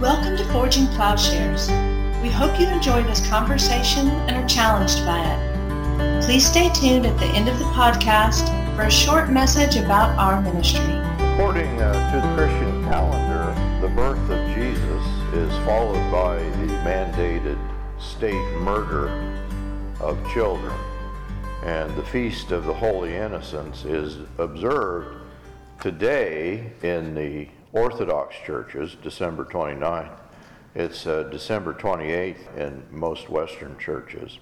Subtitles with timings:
[0.00, 1.68] Welcome to Forging Plowshares.
[2.22, 6.24] We hope you enjoy this conversation and are challenged by it.
[6.24, 10.40] Please stay tuned at the end of the podcast for a short message about our
[10.40, 10.80] ministry.
[11.34, 17.58] According uh, to the Christian calendar, the birth of Jesus is followed by the mandated
[18.00, 19.10] state murder
[20.00, 20.74] of children.
[21.62, 25.26] And the Feast of the Holy Innocents is observed
[25.78, 30.18] today in the Orthodox churches, December 29th.
[30.74, 34.38] It's uh, December 28th in most Western churches.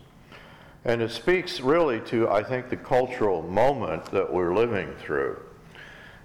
[0.84, 5.42] And it speaks really to, I think, the cultural moment that we're living through.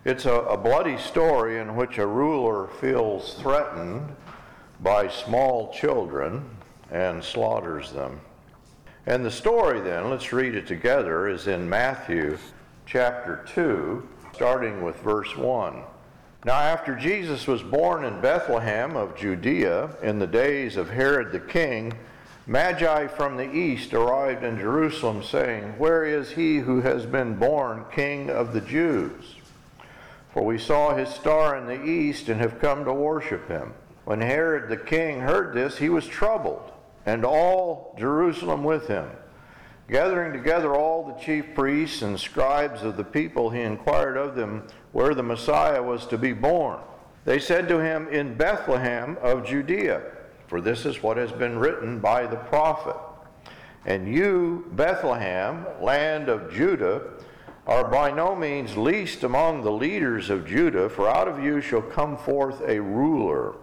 [0.05, 4.15] It's a, a bloody story in which a ruler feels threatened
[4.81, 6.45] by small children
[6.91, 8.21] and slaughters them.
[9.05, 12.37] And the story, then, let's read it together, is in Matthew
[12.85, 15.83] chapter 2, starting with verse 1.
[16.45, 21.39] Now, after Jesus was born in Bethlehem of Judea in the days of Herod the
[21.39, 21.93] king,
[22.45, 27.85] Magi from the east arrived in Jerusalem, saying, Where is he who has been born
[27.95, 29.35] king of the Jews?
[30.33, 33.73] For we saw his star in the east and have come to worship him.
[34.03, 36.73] When Herod the king heard this, he was troubled,
[37.05, 39.09] and all Jerusalem with him.
[39.87, 44.67] Gathering together all the chief priests and scribes of the people, he inquired of them
[44.93, 46.79] where the Messiah was to be born.
[47.25, 50.01] They said to him, In Bethlehem of Judea,
[50.47, 52.95] for this is what has been written by the prophet.
[53.85, 57.01] And you, Bethlehem, land of Judah,
[57.65, 61.81] are by no means least among the leaders of Judah, for out of you shall
[61.81, 63.55] come forth a ruler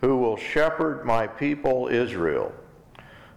[0.00, 2.52] who will shepherd my people Israel.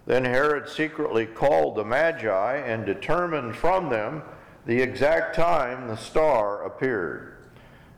[0.06, 4.22] Then Herod secretly called the Magi and determined from them
[4.66, 7.36] the exact time the star appeared.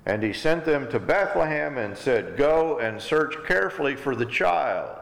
[0.04, 4.96] And he sent them to Bethlehem and said, Go and search carefully for the child.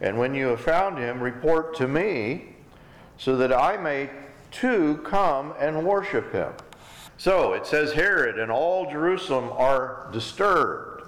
[0.00, 2.56] And when you have found him, report to me,
[3.18, 4.10] so that I may
[4.50, 6.52] too come and worship him.
[7.18, 11.04] So it says Herod and all Jerusalem are disturbed.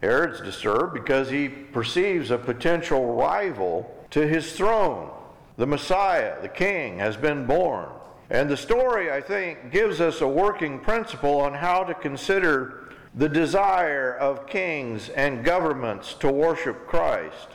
[0.00, 5.10] Herod's disturbed because he perceives a potential rival to his throne.
[5.56, 7.88] The Messiah, the King, has been born.
[8.30, 13.28] And the story, I think, gives us a working principle on how to consider the
[13.28, 17.48] desire of kings and governments to worship Christ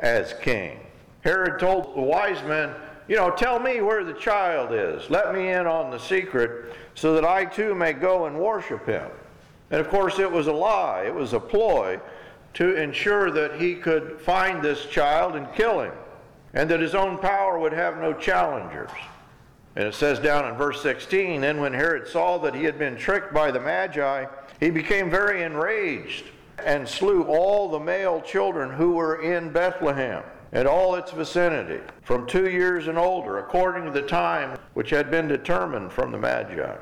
[0.00, 0.80] as king.
[1.20, 2.74] Herod told the wise men,
[3.06, 5.08] You know, tell me where the child is.
[5.10, 9.10] Let me in on the secret so that I too may go and worship him.
[9.70, 12.00] And of course, it was a lie, it was a ploy
[12.54, 15.92] to ensure that he could find this child and kill him,
[16.54, 18.90] and that his own power would have no challengers.
[19.76, 22.96] And it says down in verse 16 Then when Herod saw that he had been
[22.96, 24.26] tricked by the Magi,
[24.60, 26.26] he became very enraged
[26.64, 32.26] and slew all the male children who were in Bethlehem and all its vicinity, from
[32.28, 36.76] two years and older, according to the time which had been determined from the Magi.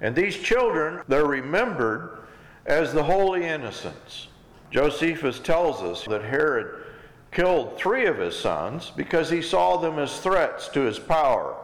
[0.00, 2.20] And these children, they're remembered
[2.66, 4.28] as the holy innocents.
[4.70, 6.84] Josephus tells us that Herod
[7.32, 11.56] killed three of his sons because he saw them as threats to his power.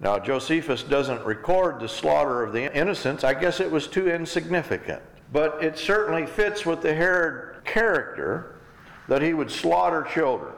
[0.00, 3.24] Now, Josephus doesn't record the slaughter of the innocents.
[3.24, 5.02] I guess it was too insignificant.
[5.32, 8.60] But it certainly fits with the Herod character
[9.08, 10.54] that he would slaughter children.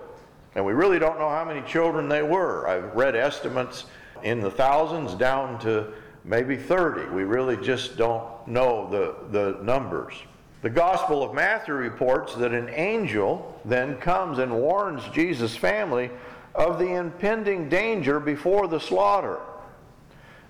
[0.55, 2.69] And we really don't know how many children they were.
[2.69, 3.87] I've read estimates
[4.23, 5.93] in the thousands down to
[6.25, 7.11] maybe 30.
[7.11, 10.15] We really just don't know the, the numbers.
[10.63, 16.11] The Gospel of Matthew reports that an angel then comes and warns Jesus' family
[16.61, 19.39] of the impending danger before the slaughter.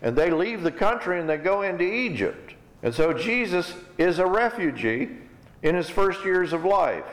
[0.02, 2.54] And they leave the country and they go into Egypt.
[2.82, 5.10] And so Jesus is a refugee
[5.62, 7.04] in his first years of life.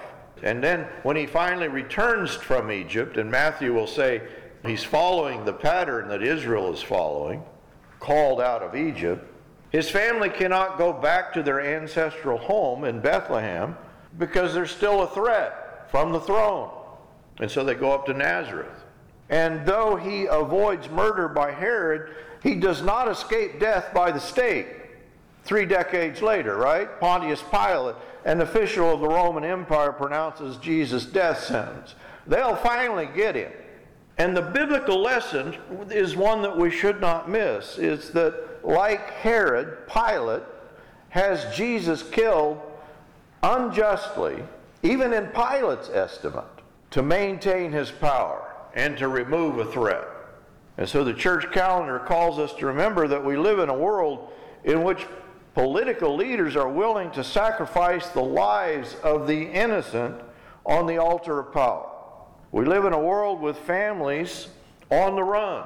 [0.42, 4.24] And then when he finally returns from Egypt, and Matthew will say
[4.66, 7.44] he's following the pattern that Israel is following,
[8.00, 9.32] called out of Egypt,
[9.70, 13.78] his family cannot go back to their ancestral home in Bethlehem
[14.18, 16.72] because there's still a threat from the throne.
[17.40, 18.86] And so they go up to Nazareth.
[19.30, 24.68] And though he avoids murder by Herod, he does not escape death by the state.
[25.44, 27.00] Three decades later, right?
[27.00, 27.96] Pontius Pilate,
[28.26, 31.96] an official of the Roman Empire, pronounces Jesus' death sentence.
[32.26, 33.52] They'll finally get him.
[34.18, 35.56] And the biblical lesson
[35.90, 40.44] is one that we should not miss is that like Herod, Pilate
[41.10, 42.60] has Jesus killed
[43.44, 44.44] unjustly,
[44.84, 46.46] even in Pilate's estimate,
[46.92, 48.47] to maintain his power
[48.78, 50.08] and to remove a threat.
[50.78, 54.32] And so the church calendar calls us to remember that we live in a world
[54.64, 55.04] in which
[55.56, 60.22] political leaders are willing to sacrifice the lives of the innocent
[60.64, 61.90] on the altar of power.
[62.52, 64.50] We live in a world with families
[64.92, 65.66] on the run,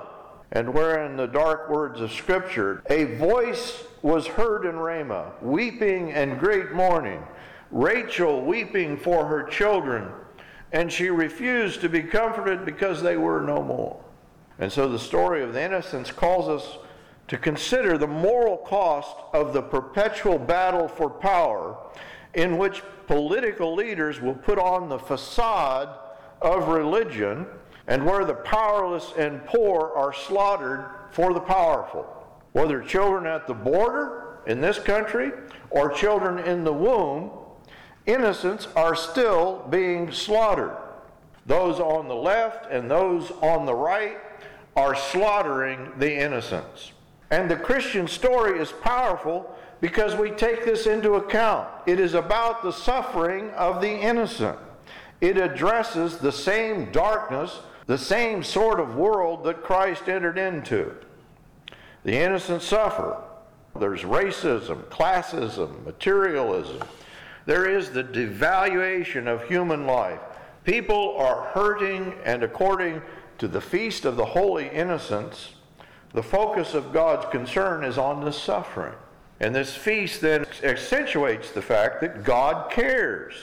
[0.54, 6.14] and where in the dark words of Scripture, a voice was heard in Ramah, weeping
[6.14, 7.22] and great mourning,
[7.72, 10.08] Rachel weeping for her children,
[10.72, 14.02] and she refused to be comforted because they were no more.
[14.60, 16.78] And so the story of the innocents calls us
[17.28, 21.78] to consider the moral cost of the perpetual battle for power
[22.34, 25.90] in which political leaders will put on the facade
[26.42, 27.46] of religion
[27.88, 32.06] and where the powerless and poor are slaughtered for the powerful.
[32.54, 35.32] Whether children at the border in this country
[35.70, 37.32] or children in the womb,
[38.06, 40.76] innocents are still being slaughtered.
[41.46, 44.18] Those on the left and those on the right
[44.76, 46.92] are slaughtering the innocents.
[47.30, 51.68] And the Christian story is powerful because we take this into account.
[51.88, 54.58] It is about the suffering of the innocent.
[55.20, 60.96] It addresses the same darkness, the same sort of world that Christ entered into.
[62.04, 63.18] The innocent suffer.
[63.80, 66.80] There's racism, classism, materialism.
[67.46, 70.20] There is the devaluation of human life.
[70.64, 73.02] People are hurting, and according
[73.40, 75.54] to the Feast of the Holy Innocents,
[76.14, 78.94] the focus of God's concern is on the suffering.
[79.40, 83.34] And this feast then accentuates the fact that God cares.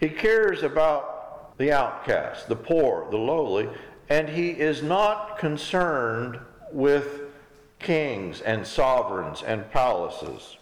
[0.00, 3.68] He cares about the outcast, the poor, the lowly,
[4.08, 6.38] and He is not concerned
[6.72, 7.20] with
[7.78, 10.56] kings and sovereigns and palaces.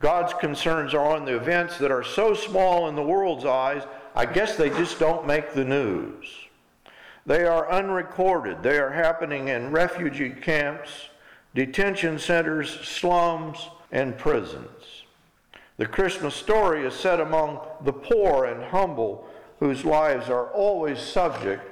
[0.00, 3.82] God's concerns are on the events that are so small in the world's eyes,
[4.14, 6.26] I guess they just don't make the news.
[7.26, 8.62] They are unrecorded.
[8.62, 10.90] They are happening in refugee camps,
[11.54, 15.04] detention centers, slums, and prisons.
[15.76, 19.28] The Christmas story is set among the poor and humble
[19.60, 21.62] whose lives are always subject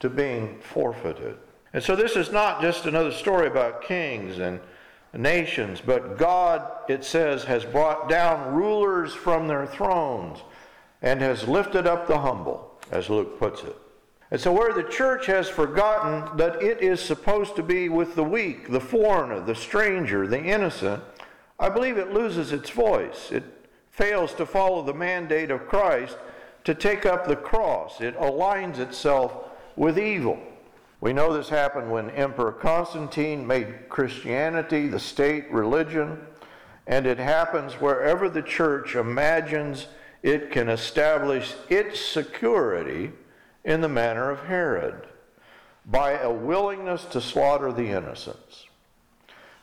[0.00, 1.36] to being forfeited.
[1.72, 4.60] And so this is not just another story about kings and
[5.16, 10.38] nations, but God, it says, has brought down rulers from their thrones
[11.02, 13.76] and has lifted up the humble, as Luke puts it.
[14.30, 18.24] And so, where the church has forgotten that it is supposed to be with the
[18.24, 21.02] weak, the foreigner, the stranger, the innocent,
[21.58, 23.30] I believe it loses its voice.
[23.30, 23.44] It
[23.90, 26.18] fails to follow the mandate of Christ
[26.64, 28.00] to take up the cross.
[28.00, 29.32] It aligns itself
[29.76, 30.38] with evil.
[31.00, 36.18] We know this happened when Emperor Constantine made Christianity the state religion,
[36.86, 39.88] and it happens wherever the church imagines
[40.22, 43.12] it can establish its security
[43.64, 45.06] in the manner of Herod
[45.84, 48.66] by a willingness to slaughter the innocents.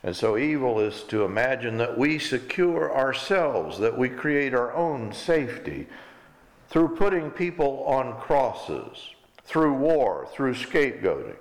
[0.02, 5.12] And so evil is to imagine that we secure ourselves, that we create our own
[5.12, 5.86] safety
[6.68, 9.13] through putting people on crosses,
[9.44, 11.36] through war, through scapegoating.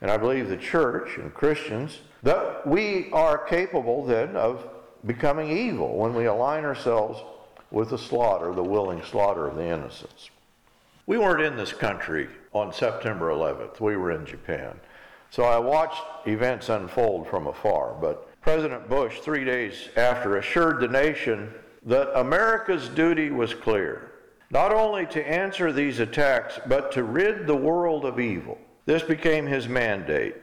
[0.00, 4.68] And I believe the church and Christians, that we are capable then of
[5.06, 7.20] becoming evil when we align ourselves
[7.70, 10.30] with the slaughter, the willing slaughter of the innocents.
[11.06, 13.80] We weren't in this country on September 11th.
[13.80, 14.78] We were in Japan.
[15.30, 17.94] So I watched events unfold from afar.
[18.00, 21.52] But President Bush, three days after, assured the nation
[21.84, 24.12] that America's duty was clear
[24.50, 28.58] not only to answer these attacks, but to rid the world of evil.
[28.86, 30.36] This became his mandate.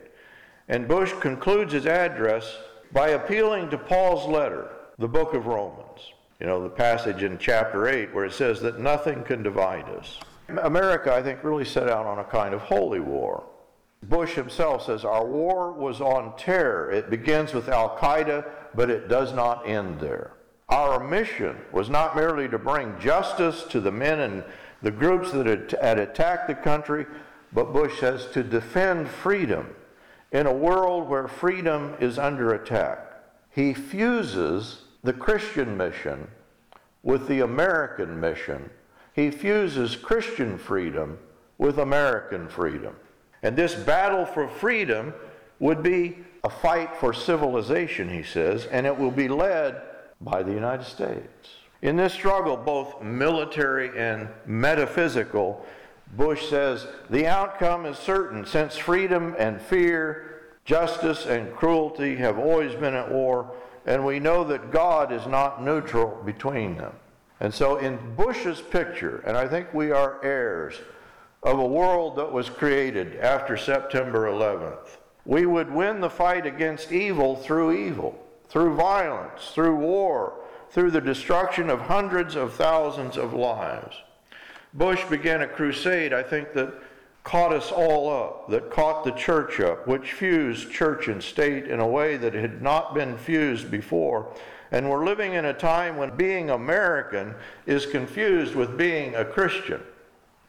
[0.68, 2.58] And Bush concludes his address
[2.92, 6.00] by appealing to Paul's letter, the book of Romans.
[6.40, 10.20] You know, the passage in chapter 8 where it says that nothing can divide us.
[10.48, 13.46] America, I think, really set out on a kind of holy war.
[14.04, 16.92] Bush himself says, Our war was on terror.
[16.92, 18.46] It begins with Al Qaeda,
[18.76, 20.35] but it does not end there.
[20.70, 24.44] Our mission was not merely to bring justice to the men and
[24.82, 25.46] the groups that
[25.82, 27.06] had attacked the country,
[27.54, 29.76] but Bush says to defend freedom
[30.32, 33.00] in a world where freedom is under attack.
[33.50, 36.28] He fuses the Christian mission
[37.04, 38.70] with the American mission
[39.16, 41.18] he fuses Christian freedom
[41.58, 42.98] with American freedom.
[43.42, 45.14] And this battle for freedom
[45.60, 49.82] would be a fight for civilization, he says, and it will be led
[50.22, 51.50] by the United States.
[51.82, 55.66] In this struggle, both military and metaphysical,
[56.16, 62.74] Bush says the outcome is certain since freedom and fear, justice and cruelty have always
[62.76, 63.52] been at war,
[63.86, 66.94] and we know that God is not neutral between them.
[67.40, 70.76] And so, in Bush's picture, and I think we are heirs
[71.44, 76.92] of a world that was created after September 11th, we would win the fight against
[76.92, 78.18] evil through evil,
[78.56, 80.32] through violence, through war,
[80.70, 83.98] through the destruction of hundreds of thousands of lives.
[84.74, 86.74] Bush began a crusade, I think, that
[87.26, 91.82] caught us all up, that caught the church up, which fused church and state in
[91.82, 94.34] a way that had not been fused before.
[94.72, 97.36] And we're living in a time when being American
[97.66, 99.82] is confused with being a Christian.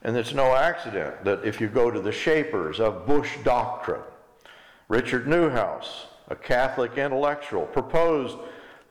[0.05, 4.05] And it's no accident that if you go to the shapers of Bush doctrine,
[4.89, 8.37] Richard Neuhaus, a Catholic intellectual, proposed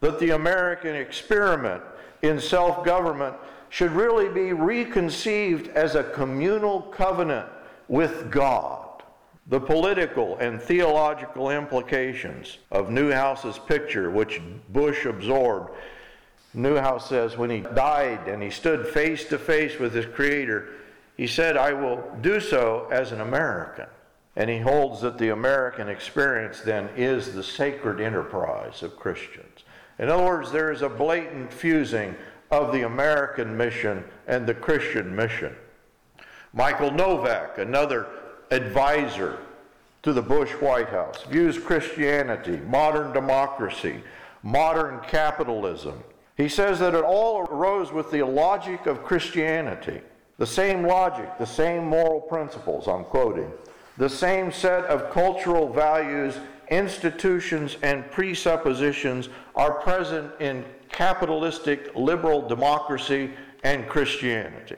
[0.01, 1.81] that the American experiment
[2.21, 3.35] in self government
[3.69, 7.47] should really be reconceived as a communal covenant
[7.87, 9.03] with God.
[9.47, 15.71] The political and theological implications of Neuhaus's picture, which Bush absorbed,
[16.53, 20.69] Newhouse says when he died and he stood face to face with his Creator,
[21.17, 23.87] he said, I will do so as an American.
[24.35, 29.63] And he holds that the American experience then is the sacred enterprise of Christians.
[29.97, 32.15] In other words, there is a blatant fusing
[32.51, 35.55] of the American mission and the Christian mission.
[36.53, 38.07] Michael Novak, another
[38.51, 39.39] advisor
[40.03, 44.03] to the Bush White House, views Christianity, modern democracy,
[44.43, 46.03] modern capitalism.
[46.37, 50.01] He says that it all arose with the logic of Christianity.
[50.37, 53.51] The same logic, the same moral principles, I'm quoting,
[53.97, 56.37] the same set of cultural values,
[56.69, 63.31] institutions, and presuppositions are present in capitalistic liberal democracy
[63.63, 64.75] and Christianity.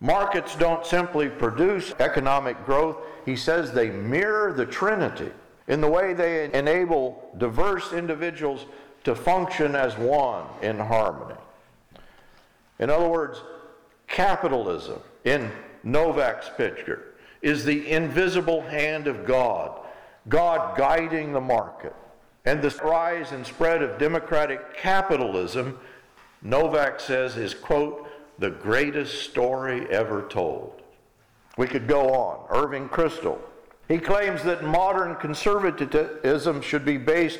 [0.00, 5.30] Markets don't simply produce economic growth, he says they mirror the Trinity
[5.68, 8.66] in the way they enable diverse individuals
[9.04, 11.38] to function as one in harmony.
[12.78, 13.40] In other words,
[14.06, 15.50] capitalism in
[15.82, 17.14] Novak's picture
[17.46, 19.78] is the invisible hand of God,
[20.28, 21.94] God guiding the market.
[22.44, 25.78] And the rise and spread of democratic capitalism,
[26.42, 28.08] Novak says, is, quote,
[28.40, 30.82] the greatest story ever told.
[31.56, 32.46] We could go on.
[32.50, 33.38] Irving Kristol.
[33.86, 37.38] He claims that modern conservatism should be based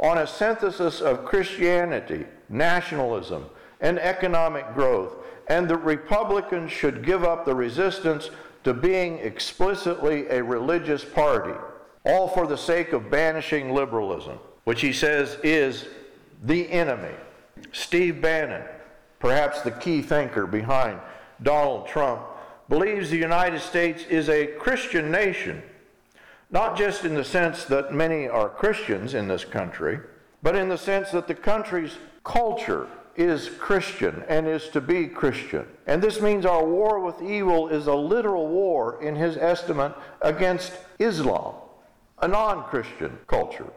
[0.00, 3.46] on a synthesis of Christianity, nationalism,
[3.80, 5.14] and economic growth,
[5.48, 8.30] and that Republicans should give up the resistance
[8.64, 11.58] to being explicitly a religious party,
[12.04, 15.86] all for the sake of banishing liberalism, which he says is
[16.44, 17.14] the enemy.
[17.72, 18.62] Steve Bannon,
[19.18, 21.00] perhaps the key thinker behind
[21.42, 22.22] Donald Trump,
[22.68, 25.62] believes the United States is a Christian nation,
[26.50, 30.00] not just in the sense that many are Christians in this country,
[30.42, 35.66] but in the sense that the country's culture is Christian and is to be Christian.
[35.86, 40.72] And this means our war with evil is a literal war, in his estimate, against
[40.98, 41.54] Islam,
[42.20, 43.70] a non Christian culture.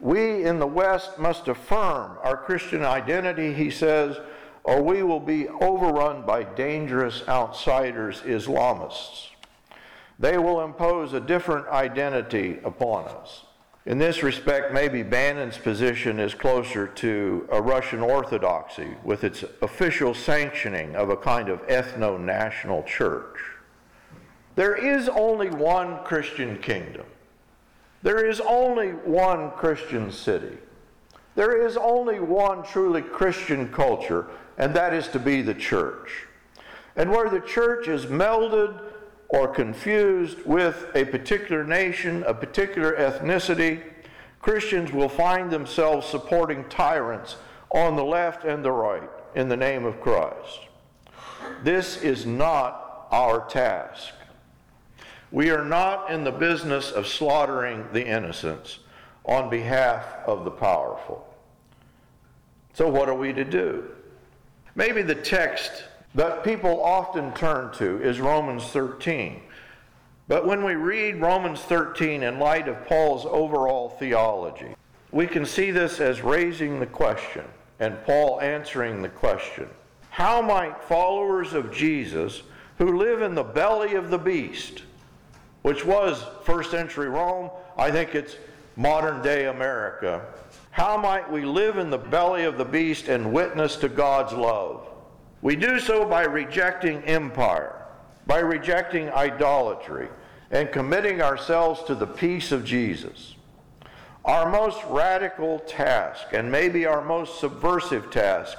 [0.00, 4.18] We in the West must affirm our Christian identity, he says,
[4.64, 9.28] or we will be overrun by dangerous outsiders, Islamists.
[10.18, 13.44] They will impose a different identity upon us.
[13.86, 20.14] In this respect, maybe Bannon's position is closer to a Russian Orthodoxy with its official
[20.14, 23.36] sanctioning of a kind of ethno national church.
[24.54, 27.04] There is only one Christian kingdom.
[28.02, 30.56] There is only one Christian city.
[31.34, 36.26] There is only one truly Christian culture, and that is to be the church.
[36.96, 38.80] And where the church is melded
[39.34, 43.82] or confused with a particular nation, a particular ethnicity,
[44.40, 47.36] Christians will find themselves supporting tyrants
[47.70, 50.60] on the left and the right in the name of Christ.
[51.64, 54.14] This is not our task.
[55.32, 58.78] We are not in the business of slaughtering the innocents
[59.24, 61.26] on behalf of the powerful.
[62.74, 63.90] So, what are we to do?
[64.76, 65.72] Maybe the text
[66.14, 69.40] that people often turn to is Romans 13.
[70.28, 74.74] But when we read Romans 13 in light of Paul's overall theology,
[75.10, 77.44] we can see this as raising the question
[77.80, 79.68] and Paul answering the question
[80.10, 82.42] How might followers of Jesus
[82.78, 84.82] who live in the belly of the beast,
[85.62, 88.36] which was first century Rome, I think it's
[88.76, 90.24] modern day America,
[90.70, 94.88] how might we live in the belly of the beast and witness to God's love?
[95.44, 97.84] We do so by rejecting empire,
[98.26, 100.08] by rejecting idolatry,
[100.50, 103.34] and committing ourselves to the peace of Jesus.
[104.24, 108.56] Our most radical task, and maybe our most subversive task,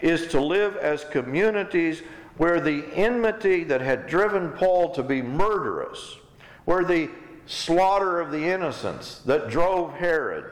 [0.00, 2.02] is to live as communities
[2.36, 6.18] where the enmity that had driven Paul to be murderous,
[6.66, 7.10] where the
[7.46, 10.44] slaughter of the innocents that drove Herod,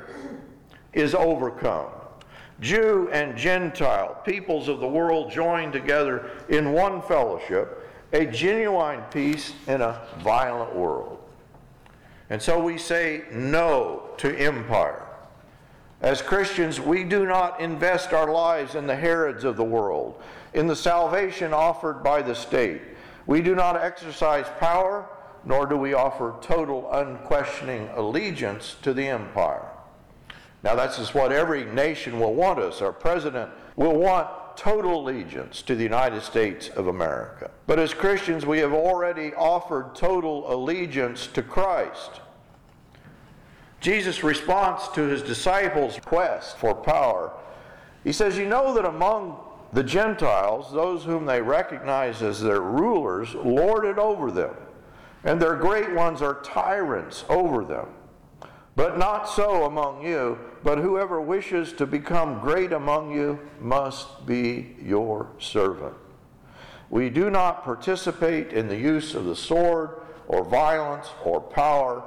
[0.93, 1.93] is overcome.
[2.61, 9.53] Jew and Gentile, peoples of the world joined together in one fellowship, a genuine peace
[9.67, 11.19] in a violent world.
[12.31, 15.03] And so we say no to empire.
[16.01, 20.21] As Christians, we do not invest our lives in the Herods of the world,
[20.55, 22.83] in the salvation offered by the state.
[23.27, 25.07] We do not exercise power,
[25.45, 29.67] nor do we offer total, unquestioning allegiance to the empire.
[30.67, 32.83] Now, that's just what every nation will want us.
[32.83, 37.53] Our president will want total allegiance to the United States of America.
[37.69, 42.21] But as Christians, we have already offered total allegiance to Christ.
[43.81, 47.31] Jesus' response to his disciples' quest for power,
[48.03, 49.39] he says, You know that among
[49.73, 54.57] the Gentiles, those whom they recognize as their rulers, lord it over them,
[55.23, 57.87] and their great ones are tyrants over them.
[58.77, 64.77] But not so among you, but whoever wishes to become great among you must be
[64.83, 65.95] your servant.
[66.91, 72.05] We do not participate in the use of the sword or violence or power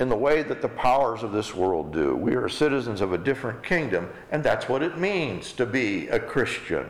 [0.00, 2.16] in the way that the powers of this world do.
[2.16, 6.18] We are citizens of a different kingdom, and that's what it means to be a
[6.18, 6.88] Christian.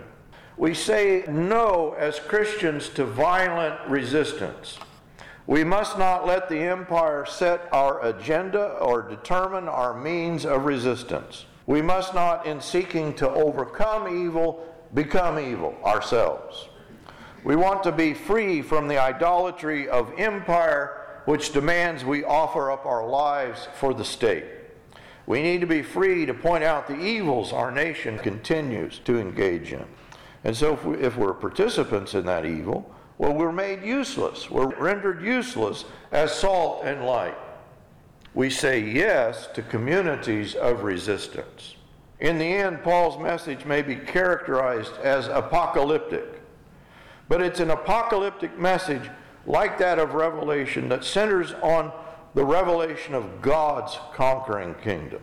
[0.56, 4.78] We say no as Christians to violent resistance.
[5.46, 11.46] We must not let the empire set our agenda or determine our means of resistance.
[11.66, 16.68] We must not, in seeking to overcome evil, become evil ourselves.
[17.42, 22.84] We want to be free from the idolatry of empire, which demands we offer up
[22.86, 24.44] our lives for the state.
[25.26, 29.72] We need to be free to point out the evils our nation continues to engage
[29.72, 29.84] in.
[30.44, 34.50] And so, if, we, we're participants in that evil, well, we're made useless.
[34.50, 37.36] We're rendered useless as salt and light.
[38.32, 41.74] We say yes to communities of resistance.
[42.20, 46.40] In the end, Paul's message may be characterized as apocalyptic,
[47.28, 49.10] but it's an apocalyptic message
[49.44, 51.92] like that of Revelation that centers on
[52.32, 55.22] the revelation of God's conquering kingdom.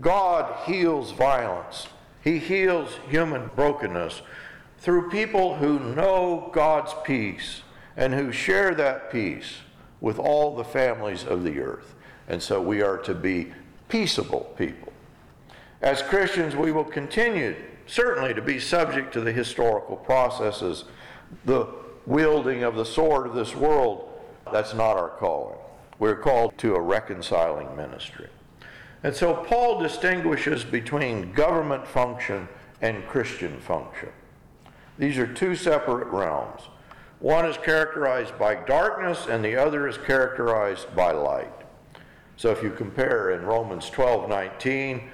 [0.00, 1.86] God heals violence,
[2.24, 4.22] He heals human brokenness
[4.82, 7.62] through people who know God's peace
[7.96, 9.58] and who share that peace
[10.00, 11.94] with all the families of the earth.
[12.26, 13.52] And so we are to be
[13.88, 14.92] peaceable people.
[15.82, 17.54] As Christians, we will continue,
[17.86, 20.82] certainly, to be subject to the historical processes,
[21.44, 21.68] the
[22.04, 24.10] wielding of the sword of this world.
[24.50, 25.58] That's not our calling.
[26.00, 28.30] We're called to a reconciling ministry.
[29.04, 32.48] And so Paul distinguishes between government function
[32.80, 34.08] and Christian function.
[35.02, 36.60] These are two separate realms.
[37.18, 41.52] One is characterized by darkness, and the other is characterized by light.
[42.36, 45.10] So if you compare in Romans 12 19,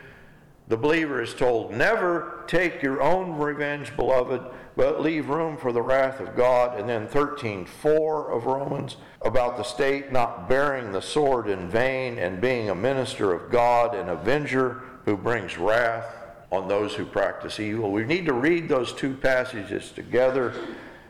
[0.68, 4.42] the believer is told, Never take your own revenge, beloved,
[4.76, 6.78] but leave room for the wrath of God.
[6.78, 12.18] And then 13 4 of Romans about the state not bearing the sword in vain
[12.18, 16.17] and being a minister of God, an avenger who brings wrath
[16.50, 17.92] on those who practice evil.
[17.92, 20.54] We need to read those two passages together.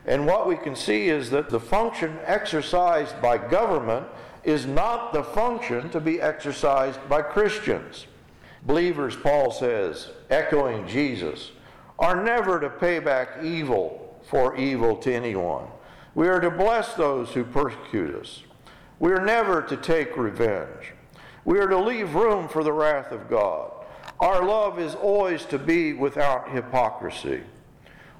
[0.05, 4.07] And what we can see is that the function exercised by government
[4.43, 8.07] is not the function to be exercised by Christians.
[8.65, 11.51] Believers, Paul says, echoing Jesus,
[11.97, 15.67] are never to pay back evil for evil to anyone.
[16.15, 18.43] We are to bless those who persecute us.
[18.99, 20.93] We are never to take revenge.
[21.45, 23.71] We are to leave room for the wrath of God.
[24.19, 27.41] Our love is always to be without hypocrisy.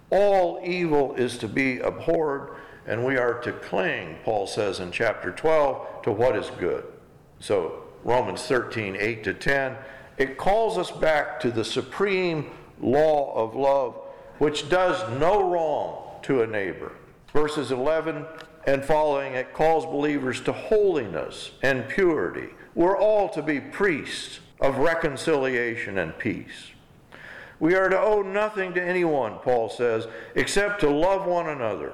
[0.09, 2.55] All evil is to be abhorred,
[2.87, 6.85] and we are to cling, Paul says in chapter 12, to what is good.
[7.39, 9.75] So, Romans 13, 8 to 10,
[10.17, 12.49] it calls us back to the supreme
[12.81, 13.95] law of love,
[14.37, 16.93] which does no wrong to a neighbor.
[17.33, 18.25] Verses 11
[18.65, 22.49] and following, it calls believers to holiness and purity.
[22.73, 26.71] We're all to be priests of reconciliation and peace.
[27.59, 31.93] We are to owe nothing to anyone, Paul says, except to love one another.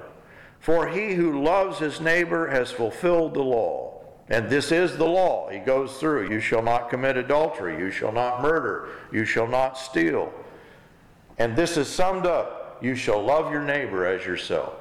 [0.60, 4.02] For he who loves his neighbor has fulfilled the law.
[4.30, 5.50] And this is the law.
[5.50, 7.78] He goes through You shall not commit adultery.
[7.78, 8.90] You shall not murder.
[9.12, 10.34] You shall not steal.
[11.38, 14.74] And this is summed up You shall love your neighbor as yourself.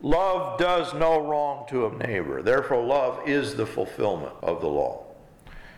[0.00, 2.42] Love does no wrong to a neighbor.
[2.42, 5.03] Therefore, love is the fulfillment of the law.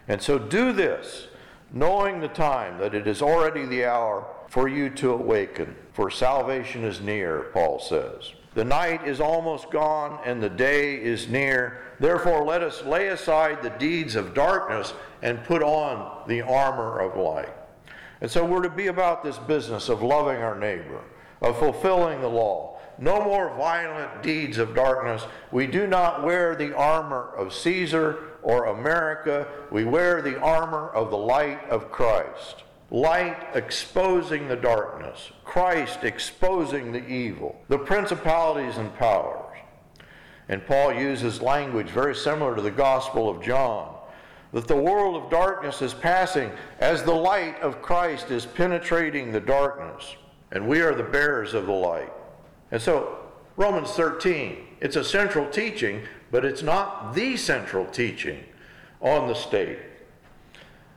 [0.09, 1.29] And so do this,
[1.73, 6.85] knowing the time that it is already the hour for you to awaken, for salvation
[6.85, 8.33] is near, Paul says.
[8.55, 11.83] The night is almost gone and the day is near.
[12.01, 17.19] Therefore, let us lay aside the deeds of darkness and put on the armor of
[17.19, 17.53] light.
[18.23, 21.03] And so we're to be about this business of loving our neighbor,
[21.43, 22.79] of fulfilling the law.
[22.99, 25.27] No more violent deeds of darkness.
[25.53, 29.47] We do not wear the armor of Caesar or America.
[29.71, 36.93] We wear the armor of the light of Christ light exposing the darkness, Christ exposing
[36.93, 39.59] the evil, the principalities and powers.
[40.49, 43.97] And Paul uses language very similar to the Gospel of John
[44.53, 49.41] that the world of darkness is passing as the light of Christ is penetrating the
[49.41, 50.15] darkness,
[50.53, 52.13] and we are the bearers of the light.
[52.71, 53.19] And so,
[53.57, 58.43] Romans 13, it's a central teaching, but it's not the central teaching
[59.01, 59.79] on the state.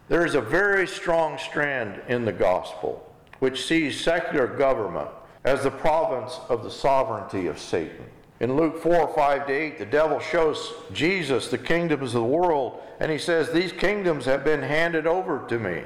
[0.08, 3.06] There is a very strong strand in the gospel
[3.40, 5.10] which sees secular government
[5.46, 8.06] as the province of the sovereignty of Satan.
[8.40, 12.82] In Luke 4 5 to 8, the devil shows Jesus the kingdoms of the world,
[13.00, 15.84] and he says, These kingdoms have been handed over to me,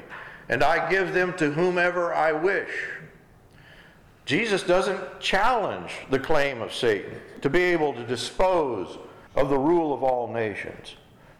[0.49, 2.69] and I give them to whomever I wish.
[4.25, 8.97] Jesus doesn't challenge the claim of Satan to be able to dispose
[9.36, 10.96] of the rule of all nations.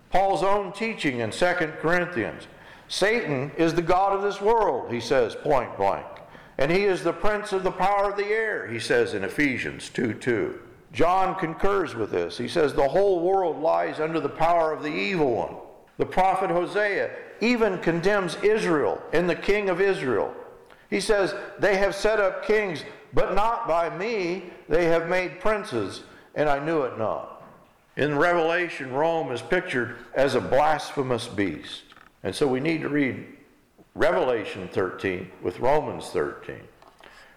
[0.10, 1.46] Paul's own teaching in 2
[1.82, 2.48] Corinthians
[2.88, 6.06] Satan is the God of this world, he says point blank.
[6.58, 9.90] And he is the prince of the power of the air, he says in Ephesians
[9.90, 10.60] 2 2.
[10.92, 12.38] John concurs with this.
[12.38, 15.56] He says, The whole world lies under the power of the evil one.
[15.98, 17.10] The prophet Hosea
[17.42, 20.34] even condemns Israel and the king of Israel.
[20.92, 24.52] He says, They have set up kings, but not by me.
[24.70, 26.04] They have made princes,
[26.36, 27.33] and I knew it not.
[27.96, 31.84] In Revelation, Rome is pictured as a blasphemous beast.
[32.24, 33.26] And so we need to read
[33.94, 36.60] Revelation 13 with Romans 13.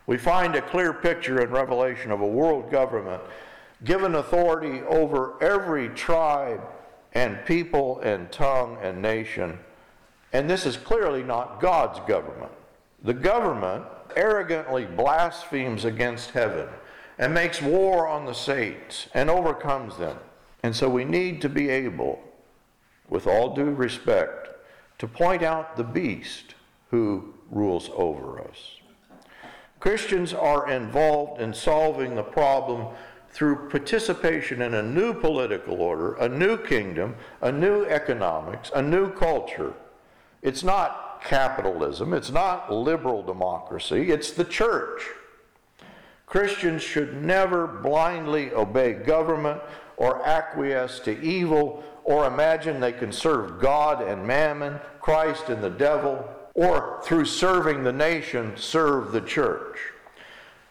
[0.07, 3.23] We find a clear picture in Revelation of a world government
[3.85, 6.63] given authority over every tribe
[7.13, 9.59] and people and tongue and nation.
[10.33, 12.53] And this is clearly not God's government.
[13.05, 13.85] The government
[14.17, 16.69] arrogantly blasphemes against heaven
[17.19, 20.17] and makes war on the saints and overcomes them.
[20.67, 22.19] And so we need to be able,
[23.09, 24.49] with all due respect,
[24.99, 26.57] to point out the beast
[26.91, 28.81] who rules over us.
[29.79, 32.89] Christians are involved in solving the problem
[33.31, 39.13] through participation in a new political order, a new kingdom, a new economics, a new
[39.13, 39.73] culture.
[40.43, 45.03] It's not capitalism, it's not liberal democracy, it's the church.
[46.27, 49.63] Christians should never blindly obey government
[49.97, 55.71] or acquiesce to evil or imagine they can serve God and mammon, Christ and the
[55.71, 59.79] devil, or through serving the nation, serve the church.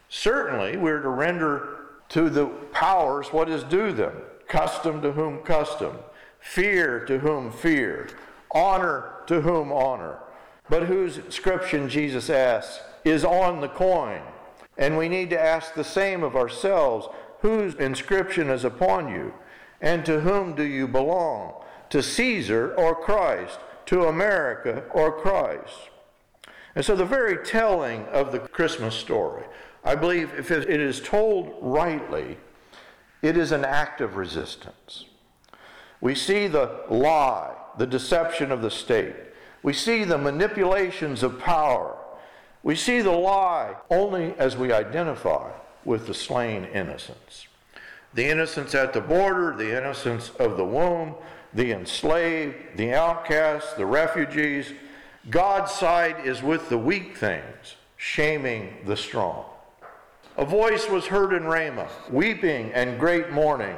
[0.07, 1.77] Certainly, we're to render
[2.09, 4.13] to the powers what is due them
[4.47, 5.97] custom to whom custom,
[6.39, 8.07] fear to whom fear,
[8.51, 10.19] honor to whom honor.
[10.69, 14.21] But whose inscription, Jesus asks, is on the coin?
[14.77, 17.07] And we need to ask the same of ourselves
[17.39, 19.33] whose inscription is upon you?
[19.81, 21.61] And to whom do you belong?
[21.89, 23.59] To Caesar or Christ?
[23.87, 25.89] To America or Christ?
[26.75, 29.45] And so, the very telling of the Christmas story,
[29.83, 32.37] I believe, if it is told rightly,
[33.21, 35.05] it is an act of resistance.
[36.01, 39.15] We see the lie, the deception of the state.
[39.63, 41.97] We see the manipulations of power.
[42.65, 45.51] We see the lie only as we identify
[45.85, 47.47] with the slain innocents
[48.15, 51.13] the innocents at the border, the innocents of the womb,
[51.53, 54.71] the enslaved, the outcasts, the refugees.
[55.29, 59.43] God's side is with the weak things, shaming the strong.
[60.37, 63.75] A voice was heard in Ramah, weeping and great mourning.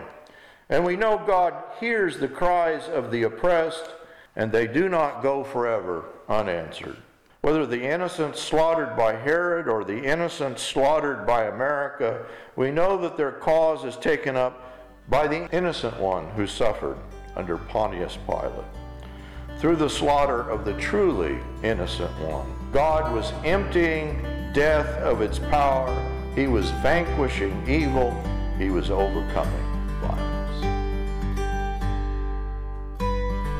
[0.69, 3.89] And we know God hears the cries of the oppressed,
[4.35, 6.97] and they do not go forever unanswered
[7.47, 12.25] whether the innocents slaughtered by Herod or the innocents slaughtered by America,
[12.57, 14.75] we know that their cause is taken up
[15.07, 16.97] by the innocent one who suffered
[17.37, 18.65] under Pontius Pilate.
[19.59, 25.95] Through the slaughter of the truly innocent one, God was emptying death of its power.
[26.35, 28.11] He was vanquishing evil.
[28.57, 30.65] He was overcoming violence.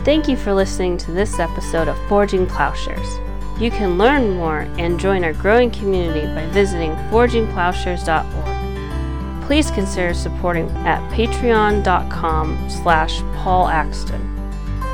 [0.04, 3.27] Thank you for listening to this episode of Forging Plowshares.
[3.60, 9.48] You can learn more and join our growing community by visiting forgingplowshares.org.
[9.48, 14.22] Please consider supporting at patreon.com slash Paul Axton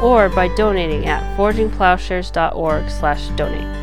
[0.01, 3.82] or by donating at forgingplowshares.org slash donate.